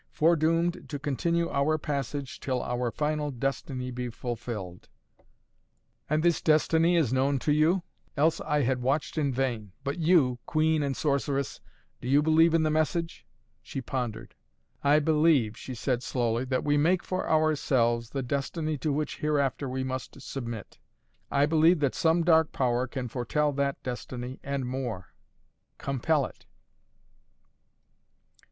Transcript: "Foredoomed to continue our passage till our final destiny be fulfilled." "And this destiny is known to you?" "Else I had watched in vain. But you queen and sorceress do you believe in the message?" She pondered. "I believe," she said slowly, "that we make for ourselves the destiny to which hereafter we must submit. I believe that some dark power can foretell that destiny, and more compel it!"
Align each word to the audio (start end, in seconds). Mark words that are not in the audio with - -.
"Foredoomed 0.09 0.89
to 0.89 0.97
continue 0.97 1.47
our 1.51 1.77
passage 1.77 2.39
till 2.39 2.63
our 2.63 2.89
final 2.89 3.29
destiny 3.29 3.91
be 3.91 4.09
fulfilled." 4.09 4.89
"And 6.09 6.23
this 6.23 6.41
destiny 6.41 6.95
is 6.95 7.13
known 7.13 7.37
to 7.37 7.51
you?" 7.51 7.83
"Else 8.17 8.41
I 8.41 8.63
had 8.63 8.81
watched 8.81 9.15
in 9.15 9.31
vain. 9.31 9.73
But 9.83 9.99
you 9.99 10.39
queen 10.47 10.81
and 10.81 10.97
sorceress 10.97 11.61
do 12.01 12.07
you 12.07 12.23
believe 12.23 12.55
in 12.55 12.63
the 12.63 12.71
message?" 12.71 13.27
She 13.61 13.79
pondered. 13.79 14.33
"I 14.83 14.97
believe," 14.97 15.55
she 15.55 15.75
said 15.75 16.01
slowly, 16.01 16.45
"that 16.45 16.63
we 16.63 16.77
make 16.77 17.03
for 17.03 17.29
ourselves 17.29 18.09
the 18.09 18.23
destiny 18.23 18.79
to 18.79 18.91
which 18.91 19.17
hereafter 19.19 19.69
we 19.69 19.83
must 19.83 20.19
submit. 20.19 20.79
I 21.29 21.45
believe 21.45 21.79
that 21.81 21.93
some 21.93 22.23
dark 22.23 22.51
power 22.51 22.87
can 22.87 23.07
foretell 23.07 23.51
that 23.53 23.83
destiny, 23.83 24.39
and 24.41 24.65
more 24.65 25.13
compel 25.77 26.25
it!" 26.25 26.47